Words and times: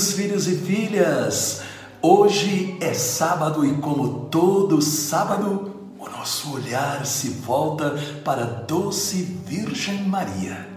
queridos 0.00 0.12
filhos 0.12 0.48
e 0.48 0.56
filhas, 0.56 1.62
hoje 2.00 2.78
é 2.80 2.94
sábado 2.94 3.66
e, 3.66 3.74
como 3.74 4.26
todo 4.30 4.80
sábado, 4.80 5.72
o 5.98 6.08
nosso 6.08 6.54
olhar 6.54 7.04
se 7.04 7.28
volta 7.28 7.90
para 8.24 8.42
a 8.42 8.46
doce 8.46 9.22
Virgem 9.44 10.04
Maria. 10.04 10.68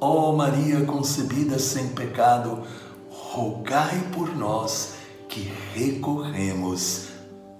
Ó 0.00 0.30
oh 0.30 0.36
Maria 0.36 0.84
concebida 0.84 1.58
sem 1.58 1.88
pecado, 1.88 2.62
rogai 3.10 4.00
por 4.12 4.36
nós 4.36 4.94
que 5.28 5.52
recorremos 5.74 7.06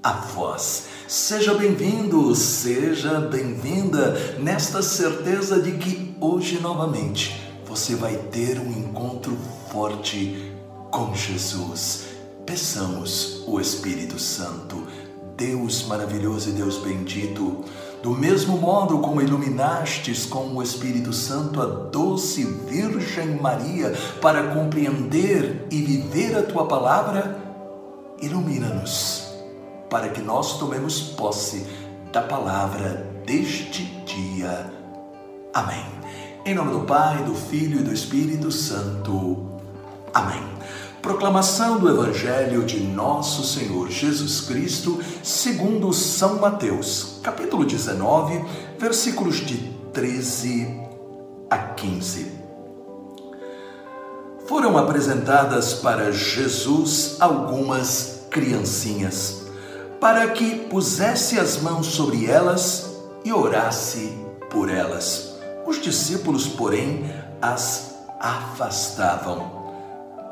a 0.01 0.13
vós. 0.13 0.85
Seja 1.09 1.55
bem-vindo, 1.55 2.33
seja 2.37 3.21
bem-vinda 3.21 4.37
nesta 4.39 4.81
certeza 4.81 5.61
de 5.61 5.73
que 5.73 6.17
hoje 6.21 6.61
novamente 6.61 7.35
você 7.67 7.97
vai 7.97 8.17
ter 8.17 8.61
um 8.61 8.71
encontro 8.71 9.37
forte 9.73 10.54
com 10.95 11.13
Jesus. 11.13 12.05
Peçamos 12.47 13.43
o 13.49 13.59
Espírito 13.59 14.17
Santo, 14.17 14.87
Deus 15.37 15.85
maravilhoso 15.89 16.51
e 16.51 16.53
Deus 16.53 16.79
bendito, 16.79 17.65
do 18.01 18.13
mesmo 18.13 18.57
modo 18.57 19.01
como 19.01 19.21
iluminastes 19.21 20.25
com 20.25 20.55
o 20.55 20.63
Espírito 20.63 21.13
Santo 21.13 21.61
a 21.61 21.67
doce 21.67 22.45
Virgem 22.45 23.41
Maria 23.41 23.93
para 24.23 24.55
compreender 24.55 25.67
e 25.69 25.83
viver 25.83 26.37
a 26.37 26.45
tua 26.45 26.69
palavra, 26.69 27.41
ilumina-nos 28.23 29.27
para 29.91 30.11
que 30.11 30.23
nós 30.23 30.61
tomemos 30.61 31.01
posse 31.01 31.67
da 32.13 32.23
palavra 32.23 33.11
deste 33.27 33.83
dia. 34.07 34.71
Amém. 35.53 35.85
Em 36.47 36.55
nome 36.55 36.71
do 36.71 36.83
Pai, 36.83 37.25
do 37.25 37.35
Filho 37.35 37.81
e 37.81 37.83
do 37.83 37.93
Espírito 37.93 38.53
Santo. 38.53 39.55
Amém. 40.13 40.55
Proclamação 41.05 41.79
do 41.79 41.91
Evangelho 41.91 42.65
de 42.65 42.81
Nosso 42.81 43.45
Senhor 43.45 43.91
Jesus 43.91 44.41
Cristo, 44.41 44.99
segundo 45.23 45.93
São 45.93 46.37
Mateus, 46.39 47.21
capítulo 47.23 47.63
19, 47.63 48.43
versículos 48.79 49.37
de 49.37 49.59
13 49.93 50.81
a 51.51 51.59
15. 51.59 52.33
Foram 54.47 54.79
apresentadas 54.79 55.75
para 55.75 56.11
Jesus 56.11 57.17
algumas 57.21 58.21
criancinhas, 58.31 59.43
para 60.01 60.31
que 60.31 60.61
pusesse 60.71 61.39
as 61.39 61.61
mãos 61.61 61.89
sobre 61.89 62.25
elas 62.25 62.95
e 63.23 63.31
orasse 63.31 64.11
por 64.49 64.71
elas. 64.71 65.35
Os 65.67 65.83
discípulos, 65.83 66.49
porém, 66.49 67.05
as 67.43 67.95
afastavam. 68.19 69.64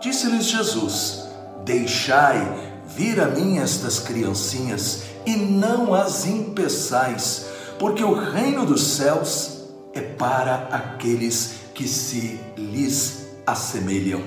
Disse-lhes 0.03 0.47
Jesus: 0.47 1.29
Deixai 1.65 2.41
vir 2.89 3.21
a 3.21 3.29
mim 3.29 3.59
estas 3.59 4.01
criancinhas 4.01 5.05
e 5.25 5.37
não 5.37 5.95
as 5.95 6.27
impeçais, 6.27 7.47
porque 7.79 8.03
o 8.03 8.13
reino 8.13 8.67
dos 8.67 8.83
céus 8.83 9.63
é 9.95 10.01
para 10.01 10.67
aqueles 10.73 11.55
que 11.73 11.87
se 11.87 12.41
lhes 12.57 13.29
assemelham. 13.47 14.23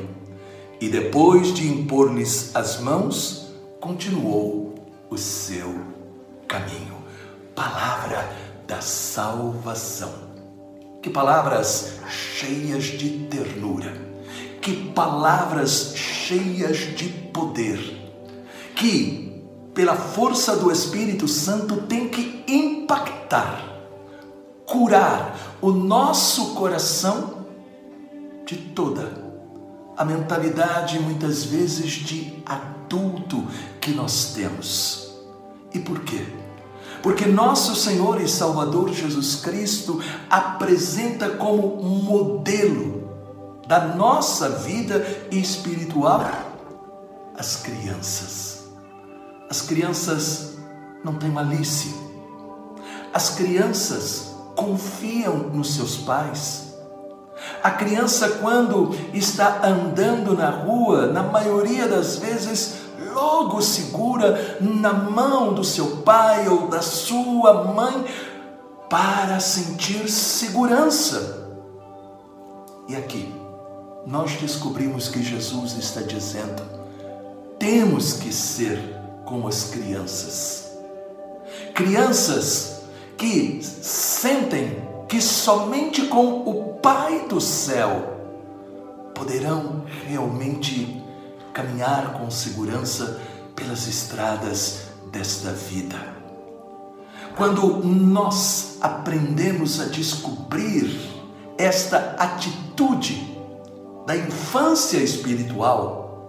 E 0.80 0.88
depois 0.88 1.54
de 1.54 1.68
impor-lhes 1.68 2.56
as 2.56 2.80
mãos, 2.80 3.54
continuou 3.82 4.76
o 5.10 5.18
seu 5.18 5.76
caminho. 6.48 6.96
Palavra 7.54 8.30
da 8.66 8.80
salvação. 8.80 10.14
Que 11.02 11.10
palavras 11.10 11.96
cheias 12.10 12.86
de 12.86 13.28
ternura, 13.30 14.15
que 14.66 14.74
palavras 14.96 15.94
cheias 15.96 16.78
de 16.96 17.08
poder, 17.08 17.78
que 18.76 19.44
pela 19.76 19.96
força 19.96 20.56
do 20.56 20.72
Espírito 20.72 21.28
Santo 21.28 21.84
tem 21.84 22.10
que 22.10 22.44
impactar, 22.48 23.64
curar 24.66 25.38
o 25.62 25.70
nosso 25.70 26.56
coração 26.56 27.46
de 28.44 28.56
toda 28.56 29.24
a 29.96 30.04
mentalidade 30.04 30.98
muitas 30.98 31.44
vezes 31.44 31.92
de 31.92 32.42
adulto 32.44 33.46
que 33.80 33.92
nós 33.92 34.34
temos. 34.34 35.14
E 35.76 35.80
por 35.80 36.00
quê? 36.00 36.26
porque 37.04 37.28
nosso 37.28 37.76
Senhor 37.76 38.20
e 38.20 38.28
Salvador 38.28 38.92
Jesus 38.92 39.36
Cristo 39.36 40.02
apresenta 40.28 41.30
como 41.30 41.76
modelo 41.84 43.05
da 43.68 43.80
nossa 43.80 44.50
vida 44.50 45.06
espiritual 45.32 46.26
as 47.38 47.58
crianças. 47.58 48.66
As 49.50 49.62
crianças 49.62 50.54
não 51.04 51.16
têm 51.16 51.30
malícia. 51.30 51.92
As 53.14 53.32
crianças 53.32 54.36
confiam 54.56 55.38
nos 55.38 55.76
seus 55.76 55.98
pais. 55.98 56.74
A 57.62 57.72
criança, 57.72 58.30
quando 58.42 58.96
está 59.14 59.66
andando 59.66 60.36
na 60.36 60.50
rua, 60.50 61.08
na 61.08 61.24
maioria 61.24 61.88
das 61.88 62.18
vezes, 62.18 62.76
logo 63.14 63.62
segura 63.62 64.58
na 64.62 64.94
mão 64.94 65.54
do 65.54 65.64
seu 65.64 65.98
pai 65.98 66.48
ou 66.48 66.68
da 66.68 66.82
sua 66.82 67.66
mãe 67.66 68.06
para 68.90 69.40
sentir 69.40 70.10
segurança. 70.10 71.44
E 72.88 72.96
aqui 72.96 73.45
nós 74.06 74.34
descobrimos 74.34 75.10
que 75.10 75.24
Jesus 75.24 75.74
está 75.78 76.02
dizendo: 76.02 76.62
temos 77.58 78.14
que 78.14 78.32
ser 78.32 78.80
como 79.26 79.48
as 79.48 79.66
crianças. 79.66 80.72
Crianças 81.74 82.82
que 83.18 83.62
sentem 83.64 84.84
que 85.08 85.22
somente 85.22 86.04
com 86.08 86.42
o 86.42 86.76
Pai 86.76 87.28
do 87.28 87.42
céu 87.42 88.14
poderão 89.14 89.84
realmente 90.08 91.02
caminhar 91.54 92.14
com 92.14 92.30
segurança 92.30 93.20
pelas 93.56 93.88
estradas 93.88 94.82
desta 95.12 95.52
vida. 95.52 95.96
Quando 97.36 97.84
nós 97.84 98.78
aprendemos 98.82 99.80
a 99.80 99.86
descobrir 99.86 101.00
esta 101.58 102.16
atitude 102.20 103.35
da 104.06 104.16
infância 104.16 104.98
espiritual, 104.98 106.28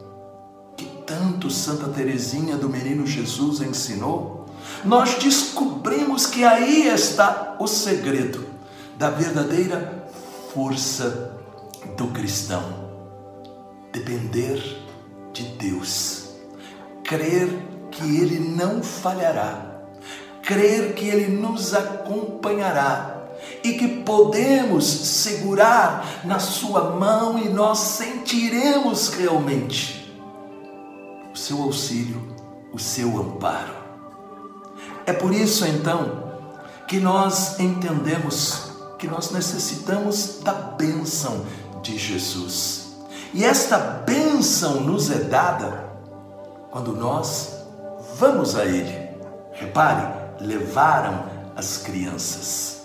que 0.76 0.86
tanto 1.06 1.50
Santa 1.50 1.88
Teresinha 1.88 2.56
do 2.56 2.68
Menino 2.68 3.06
Jesus 3.06 3.60
ensinou, 3.60 4.46
nós 4.84 5.14
descobrimos 5.14 6.26
que 6.26 6.44
aí 6.44 6.88
está 6.88 7.56
o 7.60 7.66
segredo 7.66 8.46
da 8.96 9.10
verdadeira 9.10 10.08
força 10.52 11.38
do 11.96 12.08
cristão. 12.08 12.86
Depender 13.92 14.60
de 15.32 15.44
Deus, 15.44 16.30
crer 17.04 17.48
que 17.90 18.02
Ele 18.02 18.38
não 18.38 18.82
falhará, 18.82 19.82
crer 20.42 20.94
que 20.94 21.06
Ele 21.06 21.36
nos 21.36 21.74
acompanhará 21.74 23.15
e 23.66 23.78
que 23.78 23.88
podemos 23.88 24.84
segurar 24.84 26.22
na 26.24 26.38
Sua 26.38 26.90
mão 26.90 27.38
e 27.38 27.48
nós 27.48 27.78
sentiremos 27.78 29.08
realmente 29.08 30.14
o 31.32 31.36
seu 31.36 31.62
auxílio, 31.62 32.22
o 32.72 32.78
seu 32.78 33.18
amparo. 33.18 33.74
É 35.04 35.12
por 35.12 35.32
isso 35.34 35.66
então 35.66 36.24
que 36.86 37.00
nós 37.00 37.58
entendemos 37.58 38.70
que 38.98 39.08
nós 39.08 39.30
necessitamos 39.30 40.40
da 40.42 40.52
bênção 40.52 41.44
de 41.82 41.98
Jesus. 41.98 42.86
E 43.34 43.44
esta 43.44 43.76
bênção 43.78 44.80
nos 44.80 45.10
é 45.10 45.18
dada 45.18 45.90
quando 46.70 46.92
nós 46.92 47.56
vamos 48.16 48.54
a 48.54 48.64
Ele. 48.64 49.10
Repare, 49.52 50.06
levaram 50.40 51.24
as 51.54 51.78
crianças. 51.78 52.75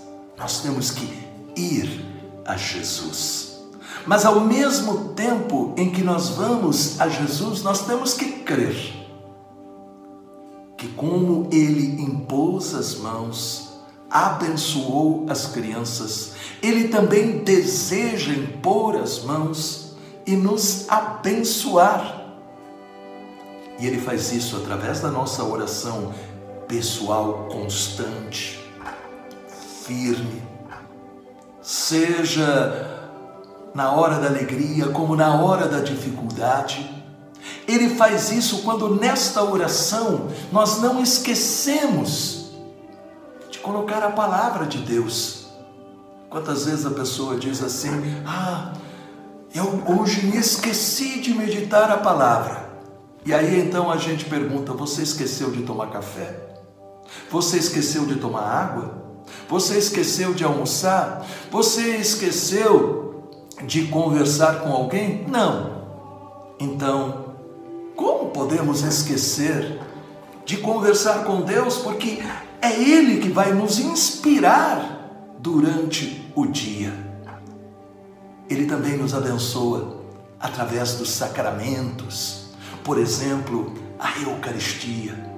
Nós 0.41 0.59
temos 0.61 0.89
que 0.89 1.07
ir 1.55 2.03
a 2.43 2.57
Jesus. 2.57 3.61
Mas 4.05 4.25
ao 4.25 4.39
mesmo 4.41 5.09
tempo 5.13 5.73
em 5.77 5.91
que 5.91 6.03
nós 6.03 6.29
vamos 6.29 6.99
a 6.99 7.07
Jesus, 7.07 7.61
nós 7.61 7.85
temos 7.85 8.15
que 8.15 8.39
crer 8.39 9.01
que, 10.75 10.87
como 10.87 11.47
Ele 11.51 12.01
impôs 12.01 12.73
as 12.73 12.95
mãos, 12.95 13.69
abençoou 14.09 15.27
as 15.29 15.45
crianças, 15.45 16.33
Ele 16.61 16.87
também 16.87 17.43
deseja 17.43 18.33
impor 18.33 18.95
as 18.95 19.23
mãos 19.23 19.93
e 20.25 20.35
nos 20.35 20.89
abençoar. 20.89 22.33
E 23.77 23.85
Ele 23.85 24.01
faz 24.01 24.31
isso 24.31 24.57
através 24.57 24.99
da 25.01 25.11
nossa 25.11 25.43
oração 25.43 26.11
pessoal 26.67 27.47
constante, 27.51 28.60
firme, 29.85 30.41
seja 31.61 32.91
na 33.73 33.91
hora 33.91 34.19
da 34.19 34.27
alegria 34.27 34.89
como 34.89 35.15
na 35.15 35.35
hora 35.35 35.67
da 35.67 35.79
dificuldade, 35.79 36.89
Ele 37.67 37.95
faz 37.95 38.31
isso 38.31 38.63
quando 38.63 38.95
nesta 38.95 39.43
oração 39.43 40.27
nós 40.51 40.81
não 40.81 41.01
esquecemos 41.01 42.51
de 43.49 43.59
colocar 43.59 44.03
a 44.03 44.11
palavra 44.11 44.65
de 44.65 44.79
Deus. 44.79 45.47
Quantas 46.29 46.65
vezes 46.65 46.85
a 46.85 46.91
pessoa 46.91 47.37
diz 47.37 47.63
assim: 47.63 47.89
Ah, 48.25 48.73
eu 49.53 49.83
hoje 49.87 50.25
me 50.25 50.37
esqueci 50.37 51.19
de 51.19 51.33
meditar 51.33 51.91
a 51.91 51.97
palavra. 51.97 52.69
E 53.25 53.33
aí 53.33 53.59
então 53.59 53.91
a 53.91 53.97
gente 53.97 54.25
pergunta: 54.25 54.73
Você 54.73 55.01
esqueceu 55.01 55.51
de 55.51 55.63
tomar 55.63 55.87
café? 55.87 56.51
Você 57.29 57.57
esqueceu 57.57 58.05
de 58.05 58.15
tomar 58.15 58.43
água? 58.43 59.10
Você 59.51 59.77
esqueceu 59.77 60.33
de 60.33 60.45
almoçar? 60.45 61.27
Você 61.51 61.97
esqueceu 61.97 63.25
de 63.65 63.87
conversar 63.87 64.61
com 64.61 64.71
alguém? 64.71 65.25
Não. 65.27 65.81
Então, 66.57 67.35
como 67.93 68.29
podemos 68.29 68.81
esquecer 68.81 69.77
de 70.45 70.55
conversar 70.55 71.25
com 71.25 71.41
Deus? 71.41 71.79
Porque 71.79 72.23
é 72.61 72.81
Ele 72.81 73.19
que 73.19 73.27
vai 73.27 73.51
nos 73.51 73.77
inspirar 73.77 75.35
durante 75.37 76.31
o 76.33 76.45
dia. 76.45 76.93
Ele 78.49 78.65
também 78.67 78.95
nos 78.95 79.13
abençoa 79.13 79.97
através 80.39 80.93
dos 80.93 81.09
sacramentos, 81.09 82.45
por 82.85 82.97
exemplo, 82.97 83.73
a 83.99 84.17
Eucaristia. 84.17 85.29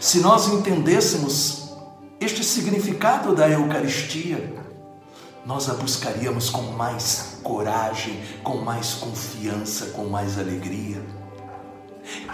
Se 0.00 0.18
nós 0.18 0.48
entendêssemos 0.48 1.67
este 2.20 2.42
significado 2.42 3.34
da 3.34 3.48
Eucaristia, 3.48 4.52
nós 5.46 5.70
a 5.70 5.74
buscaríamos 5.74 6.50
com 6.50 6.62
mais 6.62 7.38
coragem, 7.42 8.20
com 8.42 8.58
mais 8.58 8.94
confiança, 8.94 9.86
com 9.86 10.04
mais 10.04 10.38
alegria. 10.38 11.02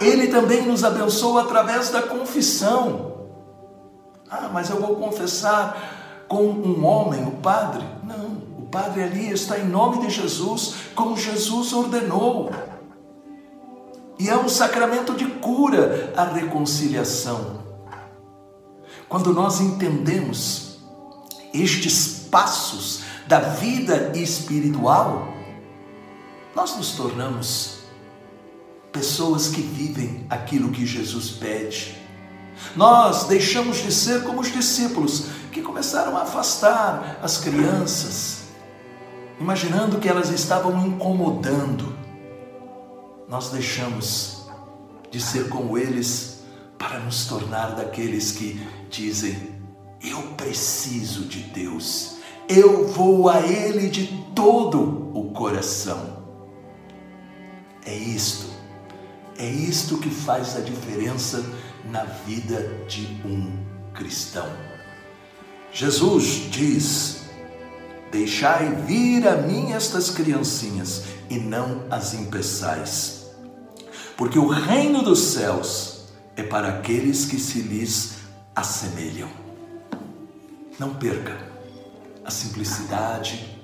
Ele 0.01 0.27
também 0.27 0.63
nos 0.63 0.83
abençoa 0.83 1.43
através 1.43 1.89
da 1.89 2.01
confissão. 2.01 3.13
Ah, 4.29 4.49
mas 4.51 4.69
eu 4.69 4.81
vou 4.81 4.95
confessar 4.95 6.25
com 6.27 6.43
um 6.43 6.85
homem, 6.85 7.23
o 7.25 7.31
padre? 7.31 7.85
Não, 8.03 8.37
o 8.57 8.67
padre 8.69 9.03
ali 9.03 9.31
está 9.31 9.59
em 9.59 9.65
nome 9.65 9.99
de 9.99 10.09
Jesus, 10.09 10.75
como 10.95 11.15
Jesus 11.15 11.71
ordenou. 11.73 12.49
E 14.17 14.29
é 14.29 14.35
um 14.35 14.49
sacramento 14.49 15.13
de 15.13 15.25
cura 15.25 16.13
a 16.15 16.23
reconciliação. 16.23 17.64
Quando 19.15 19.33
nós 19.33 19.61
entendemos 19.61 20.75
estes 21.53 22.27
passos 22.29 23.03
da 23.25 23.39
vida 23.39 24.11
espiritual, 24.13 25.29
nós 26.53 26.75
nos 26.75 26.91
tornamos 26.97 27.77
pessoas 28.91 29.47
que 29.47 29.61
vivem 29.61 30.27
aquilo 30.29 30.69
que 30.69 30.85
Jesus 30.85 31.29
pede. 31.29 31.95
Nós 32.75 33.23
deixamos 33.23 33.77
de 33.77 33.89
ser 33.89 34.21
como 34.25 34.41
os 34.41 34.51
discípulos 34.51 35.27
que 35.49 35.61
começaram 35.61 36.17
a 36.17 36.23
afastar 36.23 37.17
as 37.23 37.37
crianças, 37.37 38.49
imaginando 39.39 39.97
que 39.97 40.09
elas 40.09 40.29
estavam 40.29 40.85
incomodando. 40.85 41.97
Nós 43.29 43.49
deixamos 43.49 44.45
de 45.09 45.21
ser 45.21 45.47
como 45.47 45.77
eles 45.77 46.43
para 46.77 46.99
nos 46.99 47.25
tornar 47.25 47.75
daqueles 47.75 48.31
que 48.31 48.61
dizem: 48.89 49.55
Eu 50.01 50.21
preciso 50.37 51.25
de 51.25 51.39
Deus, 51.39 52.17
eu 52.47 52.87
vou 52.87 53.29
a 53.29 53.41
Ele 53.41 53.89
de 53.89 54.07
todo 54.35 55.11
o 55.13 55.31
coração. 55.31 56.23
É 57.85 57.95
isto 57.95 58.55
é 59.37 59.49
isto 59.49 59.97
que 59.97 60.09
faz 60.09 60.55
a 60.55 60.61
diferença 60.61 61.43
na 61.83 62.03
vida 62.03 62.85
de 62.87 63.05
um 63.25 63.51
cristão. 63.93 64.47
Jesus 65.73 66.49
diz: 66.49 67.23
Deixai 68.11 68.73
vir 68.87 69.27
a 69.27 69.35
mim 69.35 69.73
estas 69.73 70.09
criancinhas 70.09 71.03
e 71.29 71.37
não 71.37 71.83
as 71.89 72.13
impeçais, 72.13 73.25
porque 74.15 74.39
o 74.39 74.47
reino 74.47 75.03
dos 75.03 75.19
céus 75.19 75.94
é 76.35 76.43
para 76.43 76.67
aqueles 76.67 77.25
que 77.25 77.39
se 77.39 77.61
lhes 77.61 78.15
assemelham. 78.55 79.29
Não 80.77 80.95
perca 80.95 81.37
a 82.23 82.29
simplicidade 82.29 83.57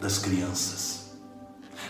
das 0.00 0.18
crianças. 0.18 1.10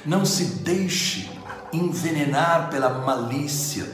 Não 0.05 0.25
se 0.25 0.45
deixe 0.63 1.31
envenenar 1.73 2.71
pela 2.71 2.91
malícia. 2.91 3.91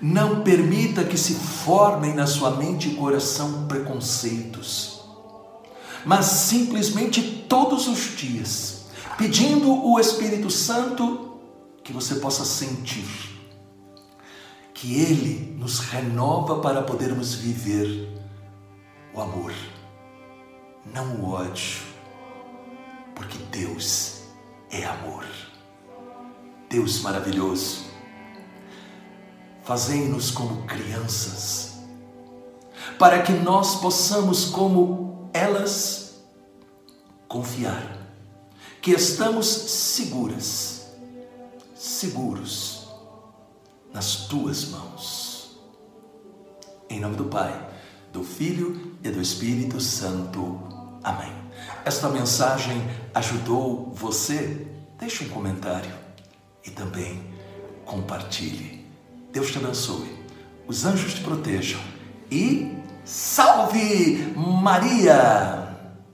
Não 0.00 0.42
permita 0.42 1.04
que 1.04 1.18
se 1.18 1.34
formem 1.34 2.14
na 2.14 2.26
sua 2.26 2.52
mente 2.52 2.90
e 2.90 2.94
coração 2.94 3.66
preconceitos, 3.66 5.02
mas 6.04 6.26
simplesmente 6.26 7.46
todos 7.48 7.88
os 7.88 8.16
dias, 8.16 8.86
pedindo 9.16 9.72
o 9.72 9.98
Espírito 9.98 10.50
Santo 10.50 11.38
que 11.82 11.92
você 11.92 12.16
possa 12.16 12.44
sentir 12.44 13.33
que 14.74 15.00
Ele 15.00 15.56
nos 15.58 15.78
renova 15.78 16.60
para 16.60 16.82
podermos 16.82 17.34
viver 17.34 18.12
o 19.14 19.20
amor, 19.20 19.54
não 20.92 21.14
o 21.20 21.30
ódio, 21.30 21.80
porque 23.14 23.38
Deus 23.50 24.22
é 24.70 24.84
amor. 24.84 25.24
Deus 26.68 27.00
maravilhoso, 27.02 27.84
fazei-nos 29.62 30.32
como 30.32 30.66
crianças, 30.66 31.78
para 32.98 33.22
que 33.22 33.32
nós 33.32 33.76
possamos, 33.76 34.46
como 34.46 35.30
elas, 35.32 36.20
confiar 37.28 38.04
que 38.82 38.90
estamos 38.90 39.46
seguras, 39.46 40.88
seguros 41.74 42.73
nas 43.94 44.26
tuas 44.26 44.64
mãos. 44.66 45.56
Em 46.90 46.98
nome 46.98 47.14
do 47.14 47.26
Pai, 47.26 47.68
do 48.12 48.24
Filho 48.24 48.96
e 49.04 49.08
do 49.08 49.22
Espírito 49.22 49.80
Santo. 49.80 50.60
Amém. 51.02 51.32
Esta 51.84 52.08
mensagem 52.08 52.82
ajudou 53.14 53.92
você? 53.94 54.66
Deixe 54.98 55.24
um 55.24 55.28
comentário 55.28 55.92
e 56.64 56.70
também 56.70 57.22
compartilhe. 57.84 58.84
Deus 59.32 59.52
te 59.52 59.58
abençoe, 59.58 60.12
os 60.66 60.84
anjos 60.84 61.14
te 61.14 61.20
protejam 61.20 61.80
e 62.30 62.76
salve 63.04 64.32
Maria! 64.36 65.63